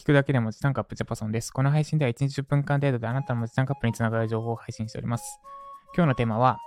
[0.00, 1.52] 聞くだけでも時短カップジャパソンです。
[1.52, 5.38] この配信では1日10分間程度であなたの時短カップにつながる情報を配信しております。
[5.94, 6.58] 今日のテーマは、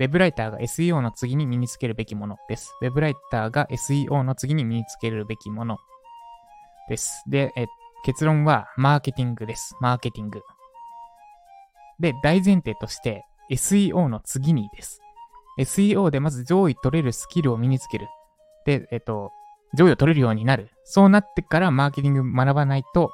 [0.00, 2.74] ウェブライターが SEO の次に身につけるべきものです。
[2.82, 5.78] ウェブライターが SEO の次に身につけるべきもの
[6.88, 7.22] です。
[7.28, 7.66] で、え
[8.04, 9.76] 結論はマーケティングです。
[9.80, 10.40] マーケティング。
[12.00, 13.22] で、大前提として
[13.52, 15.00] SEO の次にです。
[15.56, 18.08] SEO でまず上位取れるスキルを身につける。
[18.66, 19.30] で、えっと、
[19.74, 20.70] 上位を取れるようになる。
[20.84, 23.12] そうなってからマーケティング学ばないと、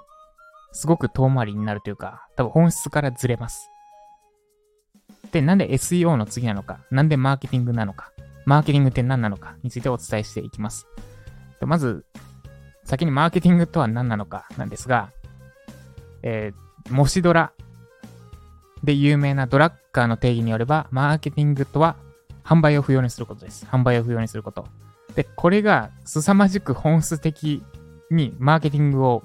[0.73, 3.71] すごく遠回りになるというか、多分本質からずれます。
[5.33, 8.13] で、なんで SEO の次なのか、なんでマーケティングなのか、
[8.45, 10.87] マーケティングって何なのかについてお伝えしていきます。
[11.61, 12.05] まず、
[12.85, 15.11] 先にマーケティングとは何なのかなんですが、
[16.23, 17.53] えー、模試ドラ
[18.85, 21.97] で有名なドラッカーの定義によれば、マーケティングとは
[22.45, 23.67] 販売を不要にすることです。
[23.67, 24.67] 販売を不要にすること。
[25.17, 27.65] で、これが凄まじく本質的
[28.11, 29.25] にマーケティングを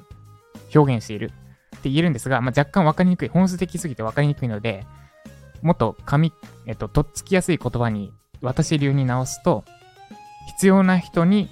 [0.73, 1.31] 表現している
[1.75, 3.27] って言えるんですが、まあ、若干わかりにくい。
[3.27, 4.85] 本質的すぎてわかりにくいので、
[5.61, 6.33] もっと紙、
[6.65, 9.65] えっと、とっつきやすい言葉に私流に直すと、
[10.47, 11.49] 必要な人に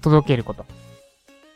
[0.00, 0.66] 届けること。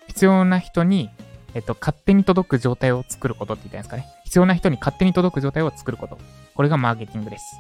[0.07, 1.11] 必要な人に、
[1.55, 4.07] えっと、勝手に届く状態を作ることって言ったんですかね。
[4.25, 6.19] 必要な人に勝手に届く状態を作ること。
[6.55, 7.57] これがマーケティングです。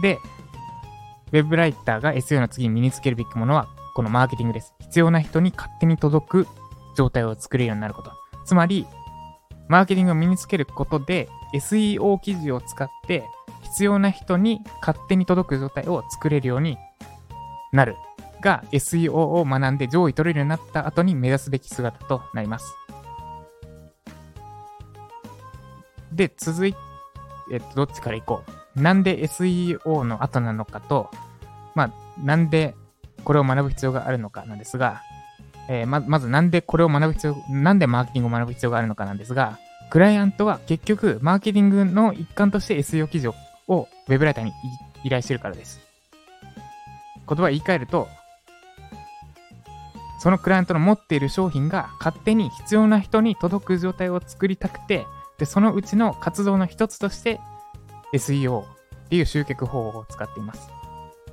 [0.00, 0.18] で、
[1.32, 4.74] ウェブライターが SEO の次に身につけるべきものは、このマーケティングです。
[4.80, 6.46] 必要な人に勝手に届く
[6.96, 8.12] 状態を作れるようになること。
[8.44, 8.86] つまり、
[9.68, 13.24] マーケティングを身につけることで、SEO 記事を使って、
[13.62, 16.76] 必要な人に勝手に届く状態を作れるように
[17.72, 17.96] なる。
[18.40, 22.76] が SEO を学んで上位取れるようになった後に目指すべき姿となります。
[26.12, 26.78] で、続いて、
[27.52, 28.63] えっと、どっちから行こう？
[28.76, 31.10] なんで SEO の後なのかと、
[31.74, 32.74] まあ、なんで
[33.24, 35.02] これを学ぶ必要があるのかなんですが、
[35.68, 39.58] えー、ま、まずなんでこれを学ぶ必要、なんでマーケティングを学ぶ必要があるのかなんですが、
[39.90, 44.52] クライアントは結局、マーケティングの一環として SEO 記事をウェブライターに
[45.04, 45.80] 依頼してるからです。
[47.26, 48.08] 言葉を言い換えると、
[50.18, 55.06] そのクライアントの持っている商品が勝手に必要な人に届く状態を作りたくて、
[55.38, 57.40] で、そのうちの活動の一つとして
[58.14, 58.64] SEO
[59.14, 60.68] っていう集客方法を使っています。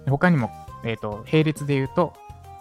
[0.08, 0.52] 他にも、
[0.84, 2.14] えっ、ー、と、並列で言うと、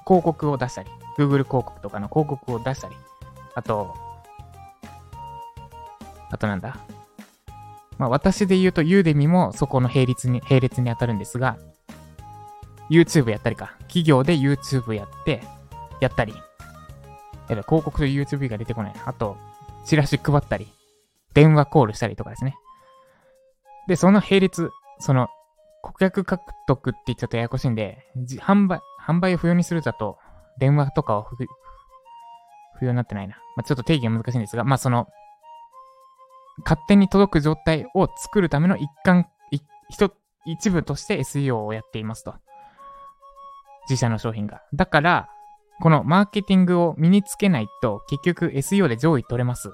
[0.07, 2.97] 広告を出したり、Google 広告とかの広告を出したり、
[3.55, 3.95] あと、
[6.31, 6.79] あとなんだ？
[7.99, 11.59] まあ私で言うと、ユーデミもそこの並列に、並列に当たるんですが、
[12.91, 13.75] YouTube やったりか。
[13.83, 15.43] 企業で YouTube やって、
[16.01, 16.33] やったり。
[17.49, 18.95] 広告と YouTube が出てこない。
[19.05, 19.37] あと、
[19.85, 20.73] チラシ配ったり、
[21.35, 22.55] 電話コールしたりとかですね。
[23.87, 24.71] で、その並列、
[25.01, 25.29] その、
[25.83, 28.07] 顧客獲得って言っちゃうとややこしいんで、
[28.41, 30.19] 販売、販売を不要にするだと、
[30.59, 31.27] 電話とかを
[32.79, 33.37] 不要になってないな。
[33.57, 35.09] まあ、ちょっと定義が難しいんですが、まあ、その、
[36.65, 39.65] 勝手に届く状態を作るための一環、一、
[40.45, 42.35] 一部として SEO をやっていますと。
[43.89, 44.63] 自社の商品が。
[44.75, 45.29] だから、
[45.81, 49.69] このマーケティングを身につけないと、結局 SEO で上位取れます。
[49.69, 49.73] っ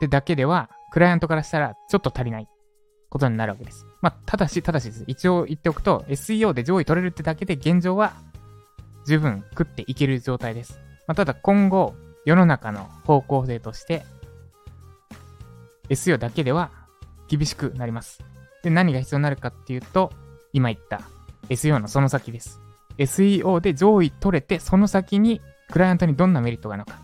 [0.00, 2.48] てだけでは、クライアントからしたらちょっと足りない
[3.10, 3.86] ことになるわけです。
[4.00, 5.04] まあ、ただし、ただしです。
[5.06, 8.14] 一応言っておくと、SEO で上位取れるってだけで現状は
[9.04, 10.78] 十分食っていける状態です。
[11.06, 11.94] まあ、ただ今後、
[12.24, 14.04] 世の中の方向性として、
[15.88, 16.70] SEO だけでは
[17.28, 18.22] 厳しくなります。
[18.62, 20.12] で、何が必要になるかっていうと、
[20.52, 21.02] 今言った
[21.48, 22.60] SEO のその先です。
[22.98, 27.00] SEO で上位取れて、その先にクライアントにどんなメリットがあるのか。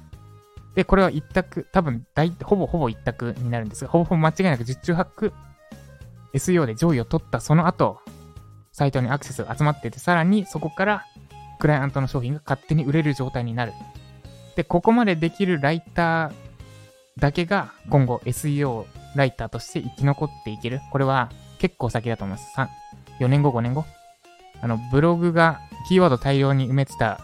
[0.77, 5.33] で、これは一択、多分大、ほぼほぼ一択になるんですが、ほぼほぼ間違いなく十中八九、
[6.37, 8.01] SEO で上位を取ったその後、
[8.73, 11.05] サイトにアクセスが集まってて、さらにそこから
[11.59, 13.73] クライアントの商品が勝手に売れる状態になる。
[14.55, 16.33] で、ここまでできるライター
[17.19, 20.81] だけが今後 SEO ライターとして生き残っていける。
[20.93, 22.53] これは結構先だと思います。
[22.57, 22.69] 3、
[23.21, 23.85] 4年後、5年後
[24.61, 27.21] あの、ブログがキーワード大量に埋めてた、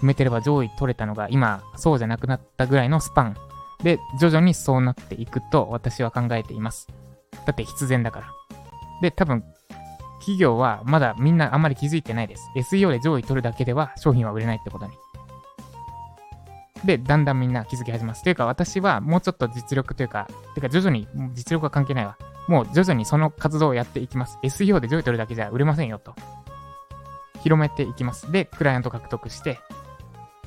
[0.00, 3.36] 埋めてれば上位取れたのが今、そうじゃなくなったぐらいのスパン
[3.82, 6.88] で、徐々にそうなっていくと私は考えています。
[7.44, 8.35] だって必然だから。
[9.02, 9.44] で、多分、
[10.20, 12.50] 企業はまだみんなあんまり気づいてないです。
[12.56, 14.92] SEO で上位取るだけでは商品は売れないってことに。
[16.84, 18.22] で、だんだんみんな気づき始めます。
[18.22, 22.16] というか、私はもうちょっと実力というか、てか徐々に実力は関係ないわ。
[22.48, 24.38] もう徐々にその活動をやっていきます。
[24.42, 26.14] SEO で上位取るだけじゃ売れませんよと。
[27.42, 28.30] 広めていきます。
[28.32, 29.60] で、クライアント獲得して、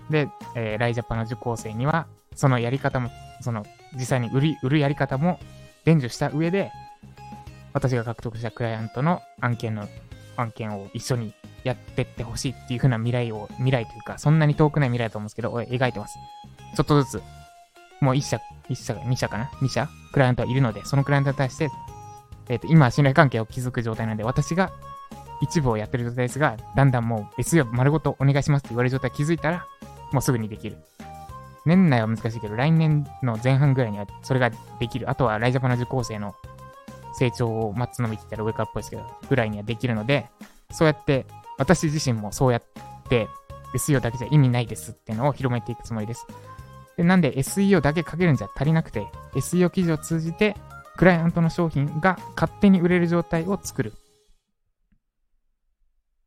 [0.10, 3.10] で、えー、ライジャパの受講生には、そのやり方も、
[3.42, 5.40] その、実際に売り、売るやり方も
[5.86, 6.72] 伝授した上で、
[7.74, 9.88] 私が獲得したクライアントの案件の、
[10.38, 11.34] 案件を一緒に
[11.64, 16.16] やってってほしいっていう風な未来を、未来というか、そんなに遠くない未来だと思うんですけど、描いてます。
[16.76, 17.24] ちょっとずつ、
[18.02, 18.40] もう1社、
[18.70, 21.70] 1社、2社かな ?2 社クライアントはいるので、そのクライアントに対して、
[22.48, 24.72] えっ、ー、と、今、信頼関係を築く状態なので、私が
[25.42, 29.66] 一部をやってる状態ですが、だんだんもう SEO 丸ごとお願いしますって言われる状態気づいたら、
[30.12, 30.78] もうすぐにできる。
[31.66, 34.50] 年内は難しいけど、来年の前半ぐらいにはそれが
[34.80, 35.10] できる。
[35.10, 36.34] あとはライジャパの受講生の
[37.14, 40.30] 成長を待つのみって言ったら上からっぽいですけど、ぐらいにはできるので、
[40.72, 41.26] そうやって、
[41.58, 42.64] 私自身もそうやっ
[43.10, 43.28] て、
[43.74, 46.26] SEO だけじゃ意味ないですっていうのを広めていくつもりです。
[46.98, 50.56] で、なんで SEO だけかけるんじゃ足りなくて、SEO 記事を通じて、
[50.98, 53.94] クライアントの商品が勝手に売れる状態を作る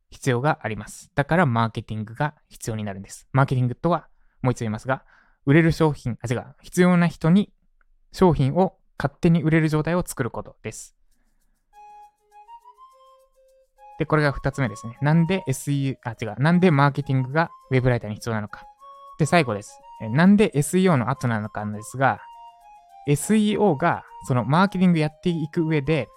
[0.09, 1.11] 必要があります。
[1.15, 3.27] だからマーケティングが必要になるんです。
[3.33, 4.07] マーケティングとは、
[4.41, 5.03] もう一度言いますが、
[5.45, 7.51] 売れる商品、あ、違う、必要な人に
[8.11, 10.95] 商品を勝手に売れる状態を作ることです。
[13.99, 14.97] で、これが二つ目ですね。
[15.01, 16.35] なんで SEO、あ、違う。
[16.41, 18.65] なんでマーケティングが Web ライターに必要なのか。
[19.19, 19.79] で、最後です。
[20.11, 22.19] なんで SEO の後なのかなんですが、
[23.07, 26.07] SEO がそのマーケティングやっていく上で、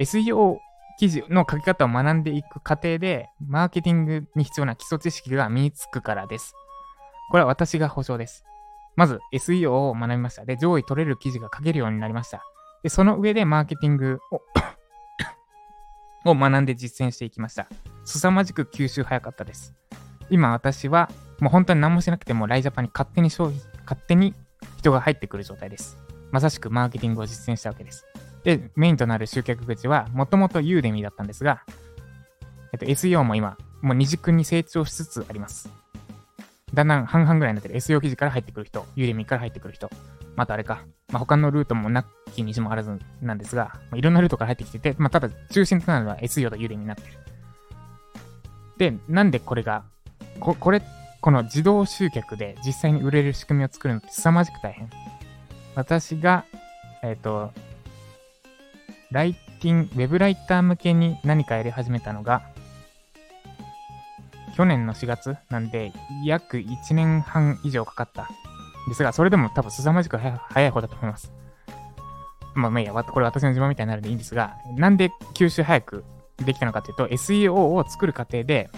[0.00, 0.56] SEO
[0.98, 6.54] 記事の書き方を学んでいく過程で、マーケティングに必要な基礎知識が身につくからです。
[7.30, 8.44] これは私が保証です。
[8.96, 10.44] まず SEO を学びました。
[10.44, 12.44] で、上位取れる記事が書けるようになりました。
[12.82, 14.42] で、その上でマーケティングを
[16.30, 17.66] を学んで実践していきました。
[18.04, 19.74] 凄まじく吸収早かったです。
[20.30, 21.10] 今私は
[21.40, 24.34] もう本当に何もしなくてもライジャパンに勝手に商品、勝手に
[24.76, 25.98] 人が入ってくる状態です。
[26.30, 28.06] まさしくマーケティングを実践したわけです。
[28.44, 31.62] で、メインとなる集客口はもともとユーデミだったんですが、
[32.72, 35.70] えっと、SEO も今、もう二軸に成長しつつあります。
[36.74, 39.90] だんだん半々ぐらいになってる SEO 記事から入ってくる人、ユーデミから入ってくる人、
[40.36, 42.04] またあれか、まあ、他のルートもな
[42.34, 47.08] きにしもあらずなんですが、まあ、いろんなルートから入ってきてて、まあ、ただ中心となるのは SEO とユーデミになってる。
[48.78, 49.84] で、なんでこれが、
[50.40, 50.82] ここれ、
[51.20, 54.90] この自動集客で実際に売れる仕組みを作るのって凄まじく大変。
[55.74, 56.44] 私が、
[57.02, 57.52] えっ、ー、と、
[59.10, 62.42] ライティング、ウェブライター向けに何かやり始めたのが、
[64.56, 65.92] 去年の4月なんで、
[66.24, 68.28] 約1年半以上かかった。
[68.88, 71.32] ですが、それでも多分凄まじく早い方だと思います。
[72.54, 76.04] まあ、まあいいや、これ私の自慢みたいになるんでいいんですが、なんで吸収早く
[76.38, 78.68] できたのかというと、SEO を作る過程で、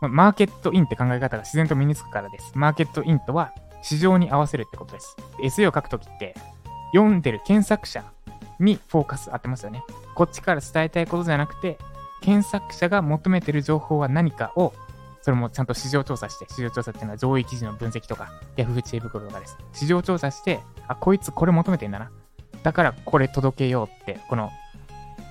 [0.00, 2.52] マーケットインって考え方が自然と身につくからです。
[2.54, 3.52] マーケットインとは
[3.82, 5.16] 市場に合わせるってことです。
[5.42, 6.34] SEO を書くときって、
[6.92, 8.04] 読んでる検索者
[8.60, 9.82] にフォーカス当てますよね。
[10.14, 11.78] こっちから伝えたいことじゃなくて、
[12.20, 14.72] 検索者が求めてる情報は何かを、
[15.22, 19.56] それもちゃんと市場調査して、市場調査っていうのは上位記事の分析とか、Yahoo 知恵袋とかです。
[19.72, 22.10] 市場調査して、あ、こいつこれ求めてんだな。
[22.62, 24.50] だからこれ届けようって、この、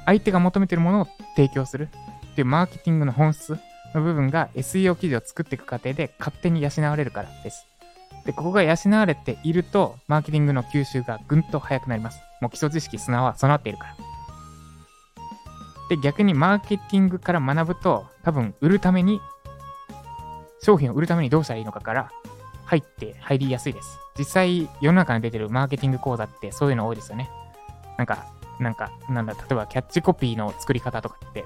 [0.06, 1.90] 相手が求めてるものを提供する
[2.32, 3.58] っていうマーケティングの本質
[3.94, 7.66] の部分が SEO 記事を作っていく過程で勝手に養われるからです。
[8.26, 12.20] で、ここが養われていると、マーケティングの吸収がぐんと早くなります。
[12.42, 13.96] もう基礎知識、砂は備わっているから。
[15.90, 19.22] で、逆にマーケティングから学ぶと、多分売るために、
[20.62, 22.12] 商品を売るためにどうしたらいいのかから
[22.66, 24.00] 入って入りやすいです。
[24.18, 27.30] 実際、世の中に出てるマーケティング講座ってそういうの多いですよね。
[27.98, 28.26] なんか、
[28.60, 31.46] なんか、なんだ、例えばキャッチコピーの作り方とかって、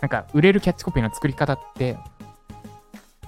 [0.00, 1.98] なんか、売れるキャッチコピーの作り方って、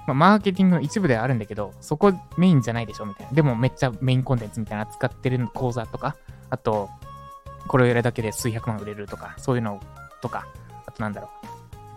[0.07, 3.33] まあ、マーケティングの一部ではあるんだけど、そこメインじゃないでしょみたいな。
[3.33, 6.15] でもめっちゃメインコンテンツみたいな扱ってる講座とか、
[6.49, 6.89] あと、
[7.67, 9.79] これをやるだけで数百万売れるとか、そういうの
[10.21, 10.45] とか、
[10.85, 11.29] あとなんだろ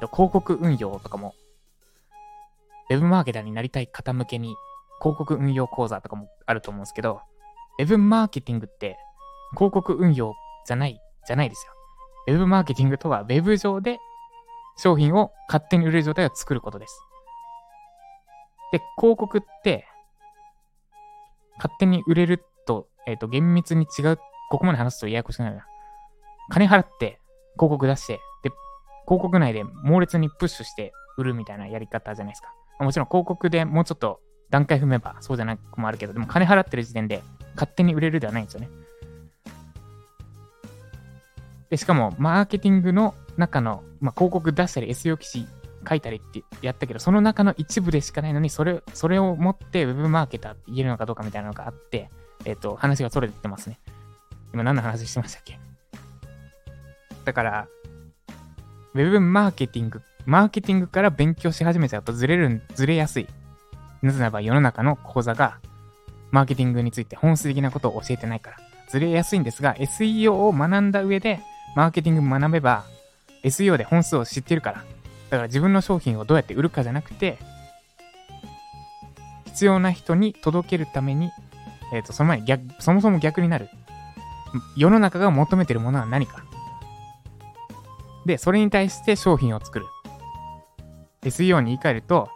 [0.02, 0.06] う。
[0.12, 1.34] 広告運用とかも、
[2.90, 4.54] ウェブマーケターになりたい方向けに、
[5.00, 7.20] 広告運用講座とかもあると思うんですけど、
[7.78, 8.96] ウェブマーケティングって
[9.54, 10.34] 広告運用
[10.66, 11.72] じゃない、じゃないですよ。
[12.28, 13.98] ウェブマーケティングとは、ウェブ上で
[14.76, 17.00] 商品を勝手に売れる状態を作ることです。
[18.72, 19.86] で、広告って、
[21.56, 24.16] 勝手に売れると、えっ、ー、と、厳密に違う、
[24.50, 25.66] ここまで話すとややこしくなるな。
[26.50, 27.20] 金払って
[27.56, 28.50] 広告出して、で、
[29.06, 32.52] 広告内で猛烈にプッシュして売るみたいなやり方じゃないですか。
[32.78, 34.20] もちろん広告でもうちょっと
[34.50, 37.22] 段階踏めばそうじゃなくもあるけど、でも金払ってる時点で
[37.54, 38.68] 勝手に売れるではないんですよね。
[41.70, 45.46] で、しかも、マーケティングの中の、まあ、広告出したり SEO 記事
[45.86, 52.10] 書いたりってやったけど、その中の一部でしかないのに、それ、それを持って Web マーケターって言えるのかどうかみたいなのがあって、
[52.46, 53.80] えっ、ー、と、話がそれてますね。
[54.54, 55.58] 今何の話してましたっけ？
[57.26, 57.68] だから、
[58.94, 63.26] Web マーケティング、マーケティングから勉強し始めちゃうとずれる、ずれやすい。
[64.02, 65.58] なぜならば世の中の講座が、
[66.30, 68.56] マーケティングについて本質的なことを教えてないから。
[68.90, 71.40] ずれやすいんですが、SEO を学んだ上で、
[71.74, 72.84] マーケティング学べば、
[73.42, 74.84] SEO で本数を知ってるから、
[75.30, 77.38] だから自分の商品をどうやって売るかじゃなくて、
[79.46, 81.30] 必要な人に届けるために、
[81.94, 83.70] えっ、と、その前に逆、そもそも逆になる。
[84.76, 86.44] 世の中が求めてるものは何か。
[88.26, 89.86] で、それに対して商品を作る。
[91.22, 92.28] SEO に言い換えると、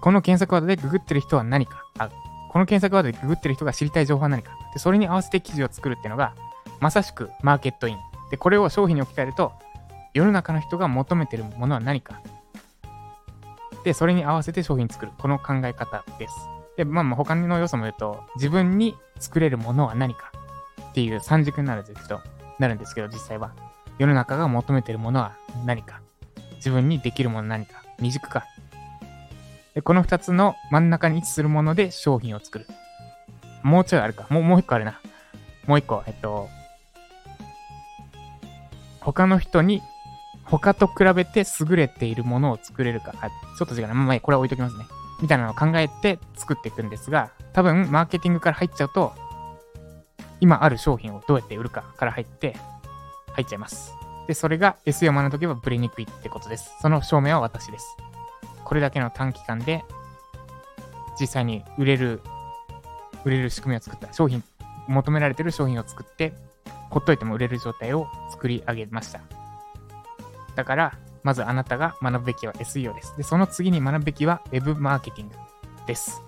[0.00, 1.84] この検索ワードでググってる人は何か。
[1.98, 2.10] あ、
[2.50, 4.52] この検索ワードでググってる人が知りたい情報は何か。
[4.72, 6.34] で、それに合わせて記事を作るっていうのが、
[6.80, 7.98] まさしくマーケットイン。
[8.30, 9.52] で、これを商品に置き換えると、
[10.14, 12.20] 世の中の人が求めてるものは何か。
[13.84, 15.12] で、それに合わせて商品作る。
[15.18, 16.34] この考え方です。
[16.76, 20.32] で、まあ他の要素も言うと、自分に作れるものは何か
[20.90, 22.20] っていう三軸になるんですけど、
[22.58, 23.52] なるんですけど、実際は。
[23.98, 25.32] 世の中が求めてるものは
[25.64, 26.00] 何か。
[26.56, 27.82] 自分にできるもの何か。
[28.00, 28.46] 二軸か。
[29.74, 32.66] で、この二つの真ん中に位置するもので商品を作る。
[33.62, 34.26] もうちょいあるか。
[34.30, 35.00] もう、もう一個あるな。
[35.66, 36.48] もう一個、えっと、
[39.00, 39.82] 他の人に、
[40.44, 43.14] 他と比べて優れているものを作れるか。
[43.20, 43.94] あ、ちょっと違うな。
[43.94, 44.86] まあ、これは置いときますね。
[45.20, 49.12] みたいなのを考えて作っていくんですが、多分、マーケティングから入っちゃうと、
[50.40, 52.56] 今ある商品をどうやって売るかから入って、
[53.32, 53.97] 入っちゃいます。
[54.28, 56.70] で、それが SEO を学んとけばブレにくいってことです。
[56.80, 57.96] その証明は私です。
[58.62, 59.82] これだけの短期間で、
[61.18, 62.20] 実際に売れる、
[63.24, 64.44] 売れる仕組みを作った商品、
[64.86, 66.34] 求められてる商品を作って、
[66.90, 69.20] ほっといても売れる状態を作り上げました。
[70.54, 73.16] だから、まずあなたが学ぶべきは SEO です。
[73.16, 75.34] で、その次に学ぶべきは Web マーケティング
[75.86, 76.20] です。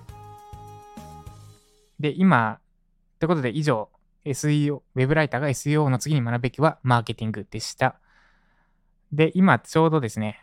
[1.99, 2.61] で、今、
[3.19, 3.90] ということで以上、
[4.25, 7.97] SEO、Web ライターが SEO の次に学ぶべきはマーケティングでした。
[9.12, 10.39] で、今ちょうどですね、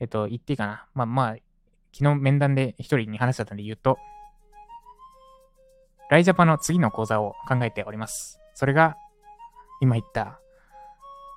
[0.00, 0.86] えっと、言っていいかな。
[0.94, 1.36] まあまあ、
[1.92, 3.98] 昨日面談で一人に話しちゃったんで言うと、
[6.10, 8.38] ライジャパの次の講座を考えております。
[8.54, 8.96] それが、
[9.80, 10.38] 今言った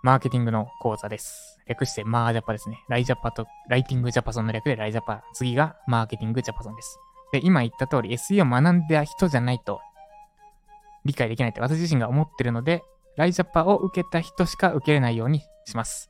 [0.03, 1.59] マーケティングの講座です。
[1.67, 2.83] 略してマージャパですね。
[2.87, 5.23] ライジャパと、ライティングジャパソンの略でライジャパ。
[5.33, 6.99] 次がマーケティングジャパソンです。
[7.31, 9.81] で、今言った通り SE を学んだ人じゃないと
[11.05, 12.83] 理解できないって私自身が思ってるので、
[13.17, 16.09] ライジャパを受けた人しか受けれないようにします。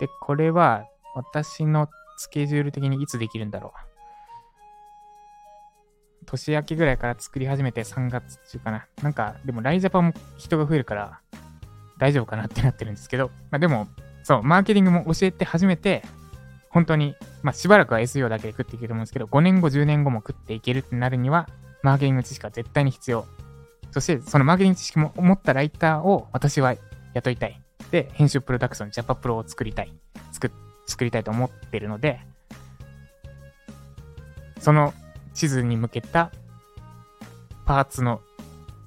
[0.00, 3.86] で、これは私のスケジュール的にいつできるんだろう。
[6.26, 8.86] 年明けぐらいから作り始めて3月中かな。
[9.02, 11.20] なんか、でもライジャパも人が増えるから
[11.98, 13.88] 大丈夫かなってなってるんですけど、まあでも、
[14.24, 16.02] そう、マーケティングも教えて初めて、
[16.70, 21.48] 本当に、まあしばらくは SEO だけで食っていけると思うんですけど、5年後、10年後も食っていけるってなるには、
[21.86, 23.26] マーケティング知識は絶対に必要。
[23.92, 26.74] そして、そのマーケティング知識も持ったライターを私は
[27.14, 27.62] 雇いたい。
[27.92, 29.94] で、編集プロダクション、ジャパプロを作りたい。
[30.32, 30.50] 作、
[30.86, 32.18] 作りたいと思ってるので、
[34.58, 34.92] その
[35.32, 36.32] 地図に向けた
[37.66, 38.20] パーツの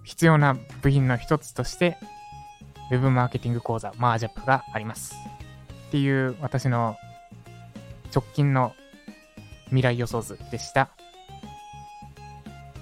[0.03, 1.95] 必要な部品の一つとして、
[2.91, 5.15] Web マーケティング講座、マージャップがあります。
[5.87, 6.97] っていう私の
[8.13, 8.73] 直近の
[9.67, 10.98] 未来予想図でした。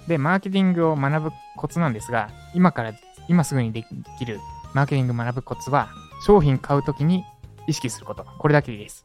[0.08, 2.94] で、マーケティングを学ぶコツなんですが、今から、
[3.28, 3.86] 今すぐにで
[4.18, 4.40] きる
[4.74, 5.90] マーケティング学ぶコツは、
[6.26, 7.24] 商品買うときに
[7.68, 8.26] 意識すること。
[8.38, 9.04] これだけでいいです。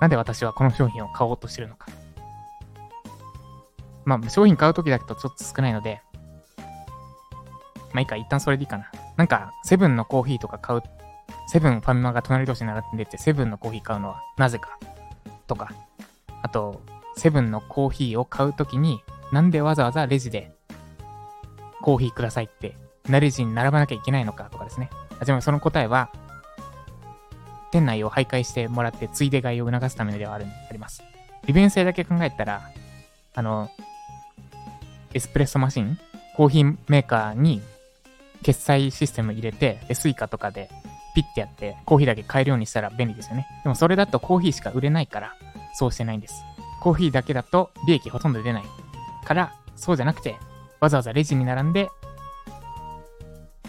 [0.00, 1.88] なんで私はこの商品を買おうとしてるのか。
[4.04, 6.02] まあ、商品買うときだけとちょっと少ないので、
[7.92, 8.90] まあいいか、一旦それでいいかな。
[9.16, 10.82] なんか、セブンのコーヒーとか買う、
[11.46, 14.78] セブンファミマが隣同士に並んでて、セブンのコーヒー買うのはなぜか、
[15.46, 15.70] とか、
[16.42, 16.82] あと、
[17.16, 19.00] セブンのコーヒーを買うときに、
[19.32, 20.52] なんでわざわざレジで
[21.82, 22.76] コーヒーくださいって、
[23.08, 24.90] なレジに並ばなきゃいけないのかとかですね。
[25.20, 26.10] あ、ちなみにその答えは、
[27.72, 31.02] 店内を徘徊してもらって、ついで買いを促すためではある、あります。
[31.46, 32.62] 利便性だけ考えたら、
[33.34, 33.68] あの、
[35.12, 35.98] エスプレッソマシン
[36.36, 37.62] コーヒーメーカーに
[38.42, 40.70] 決済システム入れて、スイカとかで
[41.14, 43.46] ピッてやって、コーヒーだけ買えるようにしたら便利ですよね。
[43.62, 45.34] でもそれだとコーヒーしか売れないから、
[45.74, 46.34] そうしてないんです。
[46.80, 48.64] コーヒーだけだと利益ほとんど出ない。
[49.24, 50.36] から、そうじゃなくて、
[50.80, 51.90] わざわざレジに並んで、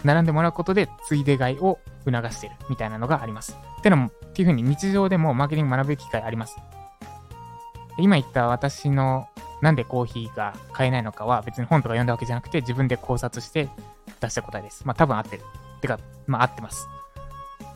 [0.03, 3.57] 並んでもらうことで、ついで買いを促してるみたいなのがあります。
[3.79, 6.57] ってのも、っていうふうに日常でもマーケティング学ぶ機会あります。
[7.97, 9.27] 今言った私の
[9.61, 13.69] なんでコーヒーが買えないのかは別に本とか読んだわけじゃなくて自分で考察して
[14.19, 14.85] 出した答えです。
[14.85, 15.43] まあ多分合ってる。
[15.81, 16.87] てか、まあ合ってます。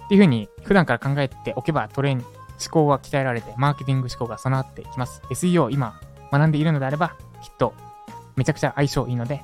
[0.05, 2.25] っていうふうに普段から考えておけばトレーン、思
[2.71, 5.21] 考は鍛えられて、マーケティング思考が備わってきます。
[5.29, 6.00] SEO 今
[6.31, 7.74] 学んでいるのであれば、きっと
[8.36, 9.41] めちゃくちゃ相性いいので、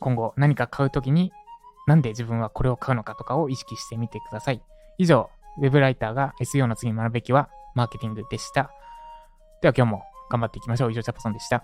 [0.00, 1.32] 今後何か買うときに、
[1.86, 4.62] なんで自分はこれを買うのかとかを意識してみてください。
[4.98, 5.30] 以上、
[5.60, 8.70] Web ライターが SEO の次に学ぶべきはマーケティングでした。
[9.62, 10.92] では今日も頑張っていきましょう。
[10.92, 11.62] 以上、チャパソンでした。